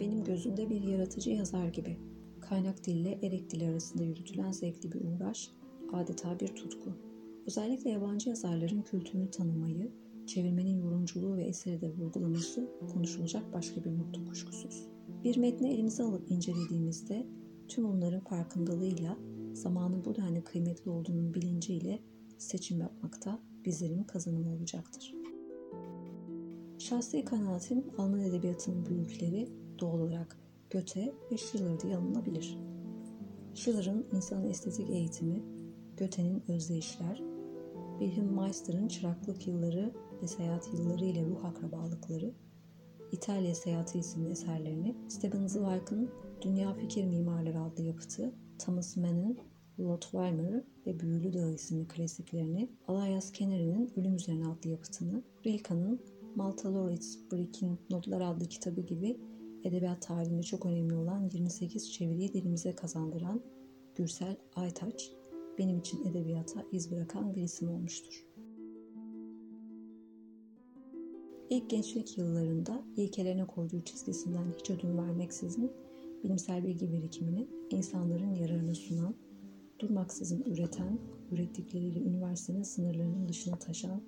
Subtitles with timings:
[0.00, 1.98] benim gözümde bir yaratıcı yazar gibi.
[2.40, 5.50] Kaynak dille erek dili arasında yürütülen zevkli bir uğraş,
[5.92, 6.92] adeta bir tutku.
[7.46, 9.92] Özellikle yabancı yazarların kültürünü tanımayı,
[10.26, 14.86] çevirmenin yorumculuğu ve eseri de vurgulaması konuşulacak başka bir nokta kuşkusuz.
[15.24, 17.26] Bir metni elimize alıp incelediğimizde
[17.68, 19.18] tüm bunların farkındalığıyla
[19.52, 21.98] zamanın bu denli kıymetli olduğunun bilinciyle
[22.38, 25.19] seçim yapmakta bizlerin kazanımı olacaktır.
[26.80, 29.48] Şahsi kanaatim Alman edebiyatının büyükleri
[29.80, 30.38] doğal olarak
[30.72, 32.58] Goethe ve Schiller'da yanılabilir.
[33.54, 35.42] Schiller'ın insanın estetik eğitimi,
[35.98, 37.22] Goethe'nin özdeyişler,
[37.98, 42.34] Wilhelm Meister'ın çıraklık yılları ve seyahat yılları ile ruh akrabalıkları,
[43.12, 46.10] İtalya Seyahati isimli eserlerini, Stephen Zweig'ın
[46.42, 49.38] Dünya Fikir Mimarları adlı yapıtı, Thomas Mann'ın
[49.80, 56.00] Lord Weimer ve Büyülü Dağ isimli klasiklerini, Elias Kennery'nin Ölüm Üzerine adlı yapıtını, Rilke'nin
[56.36, 59.20] Malta Laureates Brick'in Notlar adlı kitabı gibi
[59.64, 63.40] edebiyat tarihinde çok önemli olan 28 çeviriyi dilimize kazandıran
[63.94, 65.10] Gürsel Aytaç,
[65.58, 68.26] benim için edebiyata iz bırakan bir isim olmuştur.
[71.50, 75.72] İlk gençlik yıllarında ilkelerine koyduğu çizgisinden hiç ödün vermeksizin
[76.24, 79.14] bilimsel bilgi birikimini insanların yararına sunan,
[79.78, 80.98] durmaksızın üreten,
[81.32, 84.02] ürettikleriyle üniversitenin sınırlarının dışına taşan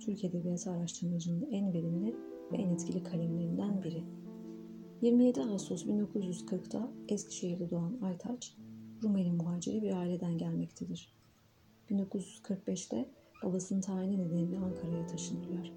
[0.00, 2.16] Türk Edebiyatı araştırmacının en verimli
[2.52, 4.04] ve en etkili kalemlerinden biri.
[5.02, 8.56] 27 Ağustos 1940'da Eskişehir'de doğan Aytaç,
[9.02, 11.12] Rumeli muhaciri bir aileden gelmektedir.
[11.90, 13.08] 1945'te
[13.44, 15.72] babasının tayini nedeniyle Ankara'ya taşınırlar.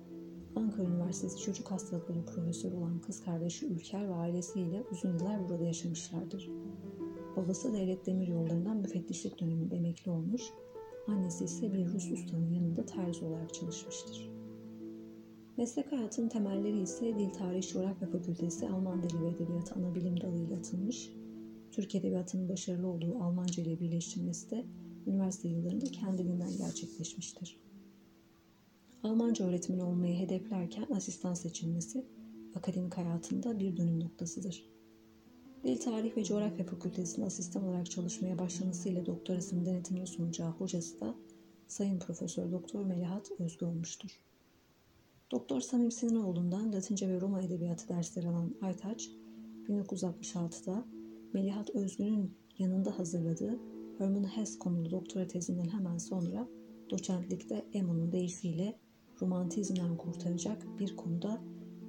[0.56, 6.50] Ankara Üniversitesi Çocuk Hastalıkları Profesörü olan kız kardeşi Ülker ve ailesiyle uzun yıllar burada yaşamışlardır.
[7.36, 10.42] Babası devlet demir yollarından müfettişlik döneminde emekli olmuş,
[11.10, 14.30] annesi ise bir Rus ustanın yanında terzi olarak çalışmıştır.
[15.58, 21.10] Meslek hayatının temelleri ise Dil Tarih Coğrafya Fakültesi Alman Dili ve Edebiyatı ana dalıyla atılmış,
[21.72, 24.66] Türk Edebiyatı'nın başarılı olduğu Almanca ile birleştirilmesi de
[25.08, 27.60] üniversite yıllarında kendiliğinden gerçekleşmiştir.
[29.04, 32.06] Almanca öğretmeni olmayı hedeflerken asistan seçilmesi
[32.56, 34.79] akademik hayatında bir dönüm noktasıdır.
[35.64, 41.16] Dil Tarih ve Coğrafya Fakültesi'nde asistan olarak çalışmaya başlamasıyla doktorasının denetimini sunacağı hocası da
[41.68, 44.10] Sayın Profesör Doktor Melihat Özgü olmuştur.
[45.32, 49.10] Doktor Samim Sinanoğlu'ndan Latince ve Roma Edebiyatı dersleri alan Aytaç,
[49.68, 50.86] 1966'da
[51.34, 53.60] Melihat Özgü'nün yanında hazırladığı
[53.98, 56.48] Herman Hesse konulu doktora tezinden hemen sonra
[56.90, 58.80] doçentlikte Emo'nun deyişiyle
[59.22, 61.42] romantizmden kurtaracak bir konuda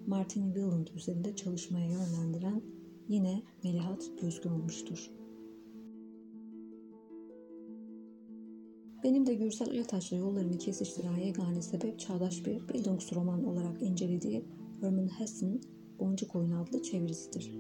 [0.07, 2.80] Martin Wieland üzerinde çalışmaya yönlendiren
[3.11, 5.11] yine Melihat Özgü olmuştur.
[9.05, 14.45] Benim de Gürsel Ertaş'la yollarını kesiştiren yegane sebep çağdaş bir Bildungsroman olarak incelediği
[14.81, 15.61] Herman Hesse'nin
[15.99, 17.55] Boncuk Oyunu adlı çevirisidir.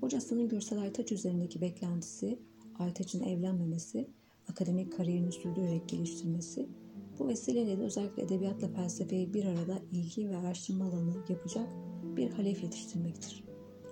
[0.00, 2.38] Hocasının Gürsel Aytaç üzerindeki beklentisi,
[2.78, 4.10] Aytaç'ın evlenmemesi,
[4.48, 6.68] akademik kariyerini sürdürerek geliştirmesi,
[7.18, 11.68] bu vesileyle de özellikle edebiyatla felsefeyi bir arada ilgi ve araştırma alanı yapacak
[12.16, 13.47] bir halef yetiştirmektir.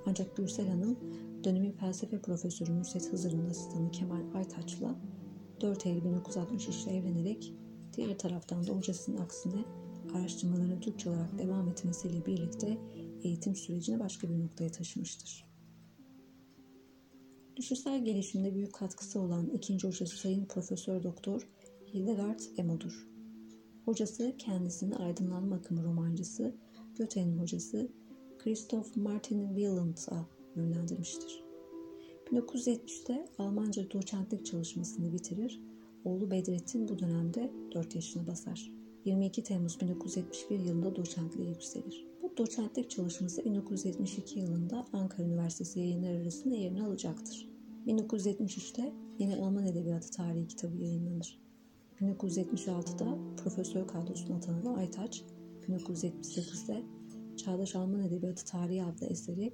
[0.07, 0.99] Ancak Gürsel Hanım
[1.45, 4.95] dönemin felsefe profesörü Nusret Hızır'ın asistanı Kemal Aytaç'la
[5.61, 7.55] 4 Eylül 1963'te evlenerek
[7.97, 9.65] diğer taraftan da hocasının aksine
[10.15, 12.79] araştırmalarına Türkçe olarak devam etmesiyle birlikte
[13.23, 15.47] eğitim sürecini başka bir noktaya taşımıştır.
[17.57, 21.49] Düşünsel gelişimde büyük katkısı olan ikinci hocası Sayın Profesör Doktor
[21.95, 23.09] Hildegard Emo'dur.
[23.85, 26.55] Hocası kendisini aydınlanma akımı romancısı,
[26.99, 27.89] Goethe'nin hocası
[28.47, 30.27] Christoph Martin Wieland'a
[30.57, 31.45] yönlendirmiştir.
[32.33, 35.61] 1970'te Almanca doçentlik çalışmasını bitirir,
[36.05, 38.73] oğlu Bedrettin bu dönemde 4 yaşına basar.
[39.05, 42.07] 22 Temmuz 1971 yılında doçentliğe yükselir.
[42.23, 47.49] Bu doçentlik çalışması 1972 yılında Ankara Üniversitesi yayınları arasında yerini alacaktır.
[47.87, 51.41] 1973'te yeni Alman Edebiyatı Tarihi kitabı yayınlanır.
[52.01, 55.25] 1976'da profesör kadrosuna atanan Aytaç,
[55.69, 56.83] 1978'de
[57.37, 59.53] Çağdaş Alman Edebiyatı Tarihi adlı eseri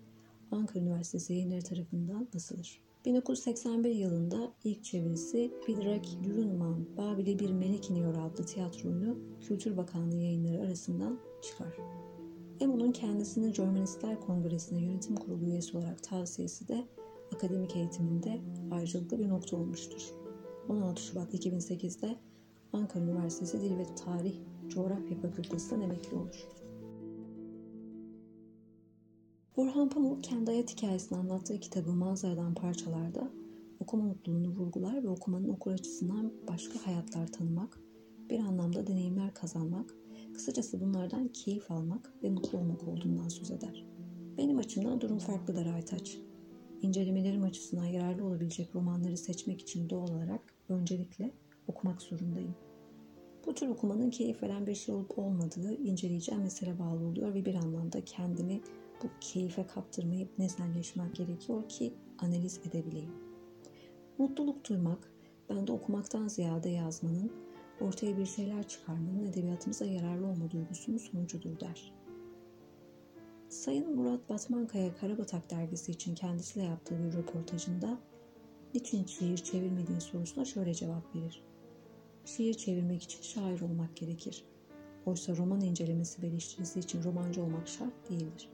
[0.51, 2.83] Ankara Üniversitesi yayınları tarafından basılır.
[3.05, 10.17] 1981 yılında ilk çevirisi Friedrich Dürrenmatt, Babil'e bir melek iniyor adlı tiyatro oyunu Kültür Bakanlığı
[10.17, 11.77] yayınları arasından çıkar.
[12.61, 16.85] Emo'nun kendisini Germanistler Kongresi'ne yönetim kurulu üyesi olarak tavsiyesi de
[17.35, 18.41] akademik eğitiminde
[18.71, 20.03] ayrıcalıklı bir nokta olmuştur.
[20.69, 22.17] 16 Şubat 2008'de
[22.73, 24.35] Ankara Üniversitesi Dil ve Tarih
[24.69, 26.49] Coğrafya Fakültesinden emekli olur.
[29.57, 33.31] Orhan Pamuk kendi hayat hikayesini anlattığı kitabı Manzaradan Parçalarda
[33.81, 37.81] okuma mutluluğunu vurgular ve okumanın okur açısından başka hayatlar tanımak,
[38.31, 39.95] bir anlamda deneyimler kazanmak,
[40.35, 43.85] kısacası bunlardan keyif almak ve mutlu olmak olduğundan söz eder.
[44.39, 46.19] Benim açımdan durum farklıdır Aytaç.
[46.83, 51.31] İncelemelerim açısından yararlı olabilecek romanları seçmek için doğal olarak öncelikle
[51.67, 52.55] okumak zorundayım.
[53.47, 57.55] Bu tür okumanın keyif veren bir şey olup olmadığı inceleyeceğim mesele bağlı oluyor ve bir
[57.55, 58.61] anlamda kendimi
[59.03, 63.15] bu keyfe kaptırmayıp nesnelleşmek gerekiyor ki analiz edebileyim.
[64.19, 65.13] Mutluluk duymak,
[65.51, 67.33] bende okumaktan ziyade yazmanın,
[67.81, 71.95] ortaya bir şeyler çıkarmanın edebiyatımıza yararlı olma duygusunun sonucudur der.
[73.49, 77.99] Sayın Murat Batmankaya Karabatak dergisi için kendisiyle yaptığı bir röportajında
[78.75, 81.45] niçin şiir çevirmediğin sorusuna şöyle cevap verir.
[82.25, 84.45] Şiir çevirmek için şair olmak gerekir.
[85.07, 86.27] Oysa roman incelemesi ve
[86.81, 88.52] için romancı olmak şart değildir.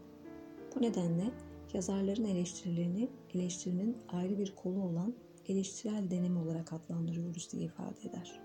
[0.79, 1.31] Bu nedenle
[1.75, 5.15] yazarların eleştirilerini eleştirinin ayrı bir kolu olan
[5.49, 8.41] eleştirel deneyim olarak adlandırıyoruz diye ifade eder.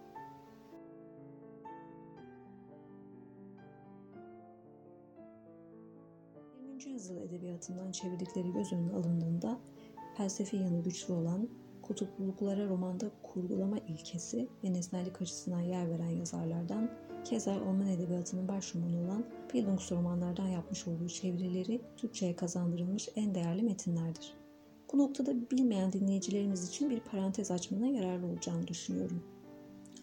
[6.61, 6.93] 20.
[6.93, 9.59] yüzyıl edebiyatından çevirdikleri göz önüne alındığında
[10.17, 11.49] felsefi yanı güçlü olan
[11.83, 16.89] kutupluluklara romanda kurgulama ilkesi ve nesnellik açısından yer veren yazarlardan
[17.23, 24.33] keza Alman edebiyatının başromanı olan Bildungsromanlardan yapmış olduğu çevirileri Türkçe'ye kazandırılmış en değerli metinlerdir.
[24.93, 29.23] Bu noktada bilmeyen dinleyicilerimiz için bir parantez açmana yararlı olacağını düşünüyorum.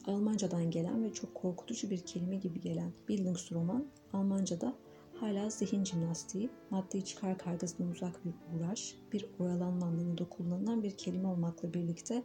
[0.06, 4.74] Almancadan gelen ve çok korkutucu bir kelime gibi gelen Bildungsroman, Almanca'da
[5.20, 11.28] hala zihin jimnastiği, maddi çıkar kargasından uzak bir uğraş, bir oyalanma anlamında kullanılan bir kelime
[11.28, 12.24] olmakla birlikte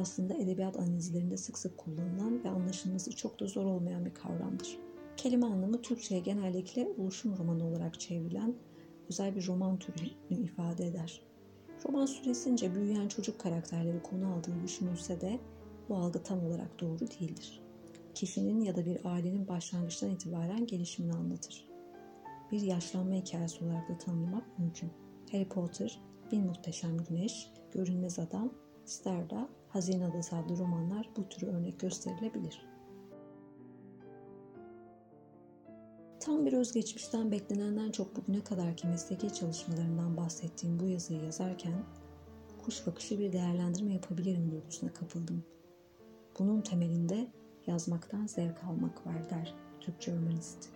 [0.00, 4.78] aslında edebiyat analizlerinde sık sık kullanılan ve anlaşılması çok da zor olmayan bir kavramdır.
[5.16, 8.54] Kelime anlamı Türkçe'ye genellikle oluşum romanı olarak çevrilen
[9.10, 11.22] özel bir roman türünü ifade eder.
[11.86, 15.38] Roman süresince büyüyen çocuk karakterleri konu aldığı düşünülse de
[15.88, 17.62] bu algı tam olarak doğru değildir.
[18.14, 21.65] Kişinin ya da bir ailenin başlangıçtan itibaren gelişimini anlatır
[22.52, 24.90] bir yaşlanma hikayesi olarak da tanımlamak mümkün.
[25.32, 26.00] Harry Potter,
[26.32, 28.52] Bin Muhteşem Güneş, Görünmez Adam,
[28.84, 32.66] Star'da Hazine Adası adlı romanlar bu türü örnek gösterilebilir.
[36.20, 41.84] Tam bir özgeçmişten beklenenden çok bugüne kadarki mesleki çalışmalarından bahsettiğim bu yazıyı yazarken
[42.64, 45.44] kuş bakışı bir değerlendirme yapabilirim duygusuna kapıldım.
[46.38, 47.32] Bunun temelinde
[47.66, 50.75] yazmaktan zevk almak var der Türkçe romanist.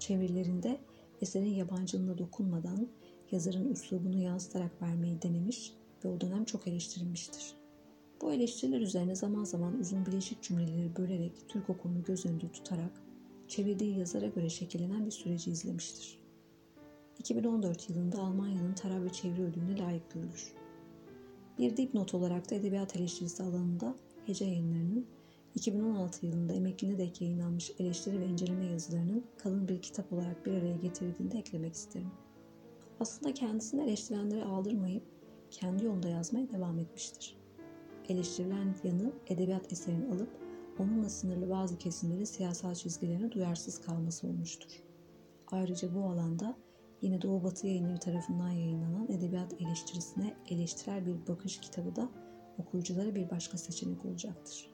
[0.00, 0.80] Çevirilerinde
[1.20, 2.88] eserin yabancılığına dokunmadan
[3.30, 5.72] yazarın üslubunu yansıtarak vermeyi denemiş
[6.04, 7.54] ve o dönem çok eleştirilmiştir.
[8.20, 13.02] Bu eleştiriler üzerine zaman zaman uzun bileşik cümleleri bölerek Türk okulunu göz önünde tutarak
[13.48, 16.18] çevirdiği yazara göre şekillenen bir süreci izlemiştir.
[17.18, 20.52] 2014 yılında Almanya'nın tarih ve çeviri ödülüne layık görülür.
[21.58, 23.94] Bir dipnot olarak da edebiyat eleştirisi alanında
[24.26, 25.06] Hece yayınlarının
[25.54, 30.76] 2016 yılında emekliliğine dek yayınlanmış eleştiri ve inceleme yazılarının kalın bir kitap olarak bir araya
[30.76, 32.10] getirildiğini eklemek isterim.
[33.00, 35.02] Aslında kendisini eleştirenlere aldırmayıp
[35.50, 37.36] kendi yolunda yazmaya devam etmiştir.
[38.08, 40.28] Eleştirilen yanı edebiyat eserini alıp
[40.78, 44.82] onunla sınırlı bazı kesimlerin siyasal çizgilerine duyarsız kalması olmuştur.
[45.50, 46.56] Ayrıca bu alanda
[47.02, 52.08] yine Doğu Batı yayınları tarafından yayınlanan edebiyat eleştirisine eleştirel bir bakış kitabı da
[52.58, 54.69] okuyuculara bir başka seçenek olacaktır.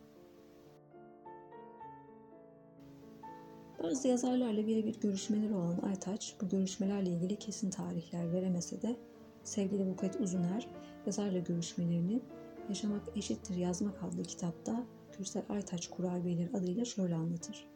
[3.83, 8.97] Bazı yazarlarla birebir görüşmeleri olan Aytaç bu görüşmelerle ilgili kesin tarihler veremese de
[9.45, 10.69] sevgili Buket Uzuner
[11.07, 12.21] yazarla görüşmelerini
[12.69, 14.85] Yaşamak Eşittir Yazmak adlı kitapta
[15.19, 17.67] Gürsel Aytaç kurabiyeleri adıyla şöyle anlatır.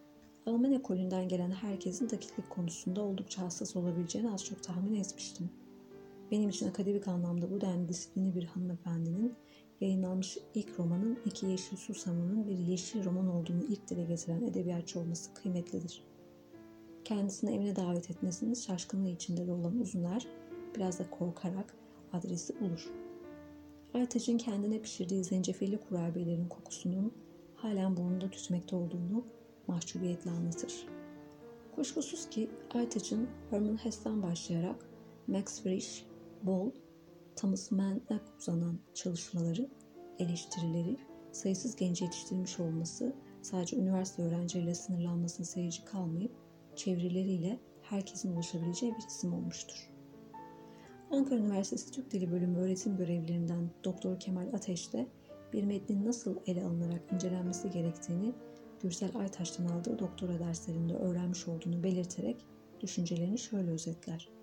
[0.47, 5.51] Alman ekolünden gelen herkesin dakiklik konusunda oldukça hassas olabileceğini az çok tahmin etmiştim.
[6.31, 9.35] Benim için akademik anlamda bu denli disiplinli bir hanımefendinin
[9.81, 15.35] yayınlanmış ilk romanın iki yeşil susamının bir yeşil roman olduğunu ilk dile getiren edebiyatçı olması
[15.35, 16.05] kıymetlidir.
[17.05, 20.27] Kendisini evine davet etmesiniz şaşkınlığı içinde de olan Uzuner
[20.77, 21.75] biraz da korkarak
[22.13, 22.91] adresi bulur.
[23.95, 27.13] Aytaç'ın kendine pişirdiği zencefilli kurabiyelerin kokusunun
[27.55, 29.25] halen burnunda tütmekte olduğunu
[29.67, 30.87] mahcubiyetle anlatır.
[31.75, 34.89] Kuşkusuz ki Aytaç'ın Herman Hesse'den başlayarak
[35.27, 36.03] Max Frisch,
[36.43, 36.71] Bol
[37.41, 39.69] Thomas Mann'e uzanan çalışmaları,
[40.19, 40.97] eleştirileri,
[41.33, 46.33] sayısız genci yetiştirmiş olması sadece üniversite öğrencileriyle sınırlanmasına seyirci kalmayıp
[46.77, 49.91] çevirileriyle herkesin ulaşabileceği bir isim olmuştur.
[51.11, 55.07] Ankara Üniversitesi Türk Dili Bölümü öğretim görevlilerinden Doktor Kemal Ateş de
[55.53, 58.35] bir metnin nasıl ele alınarak incelenmesi gerektiğini
[58.83, 62.45] Gürsel Aytaş'tan aldığı doktora derslerinde öğrenmiş olduğunu belirterek
[62.81, 64.40] düşüncelerini şöyle özetler.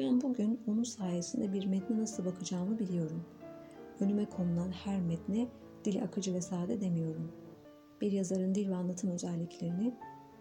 [0.00, 3.24] Ben bugün onun sayesinde bir metne nasıl bakacağımı biliyorum.
[4.00, 5.48] Önüme konulan her metne
[5.84, 7.32] dili akıcı ve sade demiyorum.
[8.00, 9.94] Bir yazarın dil ve anlatım özelliklerini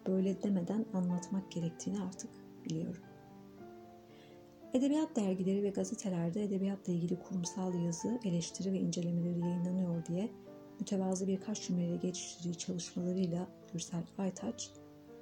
[0.08, 2.30] böyle demeden anlatmak gerektiğini artık
[2.66, 3.02] biliyorum.
[4.74, 10.30] Edebiyat dergileri ve gazetelerde edebiyatla ilgili kurumsal yazı, eleştiri ve incelemeleri yayınlanıyor diye
[10.80, 14.72] mütevazı birkaç cümleyle geçiştirdiği çalışmalarıyla Gürsel Aytaç,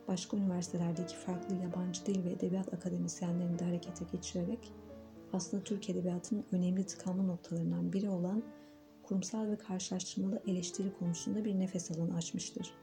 [0.08, 4.74] başka üniversitelerdeki farklı yabancı dil ve edebiyat akademisyenlerini de harekete geçirerek
[5.34, 8.44] aslında Türk Edebiyatı'nın önemli tıkanma noktalarından biri olan
[9.04, 12.74] kurumsal ve karşılaştırmalı eleştiri konusunda bir nefes alanı açmıştır.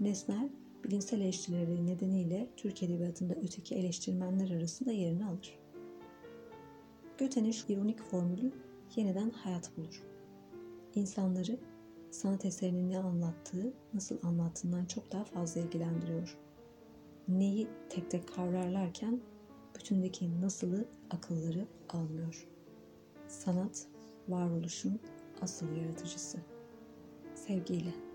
[0.00, 0.48] Nesnel,
[0.84, 5.58] bilimsel eleştirileri nedeniyle Türk Edebiyatı'nda öteki eleştirmenler arasında yerini alır.
[7.18, 8.52] Göte'nin ironik formülü
[8.96, 10.02] yeniden hayat bulur.
[10.94, 11.58] İnsanları
[12.12, 16.38] sanat eserinin ne anlattığı, nasıl anlattığından çok daha fazla ilgilendiriyor.
[17.28, 19.20] Neyi tek tek kavrarlarken
[19.74, 22.48] bütündeki nasılı akılları almıyor.
[23.28, 23.86] Sanat,
[24.28, 25.00] varoluşun
[25.40, 26.38] asıl yaratıcısı.
[27.34, 28.11] Sevgiyle.